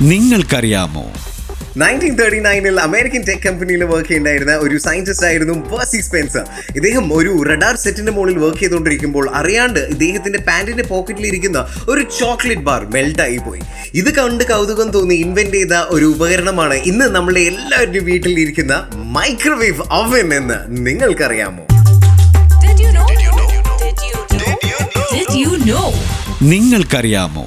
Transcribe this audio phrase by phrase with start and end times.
[0.00, 1.04] നിങ്ങൾക്കറിയാമോ?
[1.80, 6.44] Nineteen thirty നയനിൽ American tech കമ്പനിയിൽ വർക്ക് ചെയ്യുന്നുണ്ടായിരുന്ന ഒരു സയന്റിസ്റ്റ് ആയിരുന്നു പേഴ്സി സ്പെൻസർ
[6.76, 12.84] ഇദ്ദേഹം ഒരു റഡാർ സെറ്റിന്റെ മുകളിൽ വർക്ക് ചെയ്തുകൊണ്ടിരിക്കുമ്പോൾ അറിയാണ്ട് ഇദ്ദേഹത്തിന്റെ പാന്റിന്റെ പോക്കറ്റിൽ ഇരിക്കുന്ന ഒരു ചോക്ലേറ്റ് ബാർ
[12.94, 13.62] മെൽറ്റ് ആയി പോയി.
[13.94, 18.74] ഇത് കണ്ട് കൗതുകം തോന്നി ഇൻവെന്റ് ചെയ്ത ഒരു ഉപകരണമാണ് ഇന്ന് നമ്മുടെ എല്ലാവരുടെയും വീട്ടിൽ ഇരിക്കുന്ന
[19.12, 21.64] മൈക്രോവേവ് അവൻ എന്ന് നിങ്ങൾക്കറിയാമോ?
[26.50, 27.46] നിങ്ങൾക്കറിയാമോ?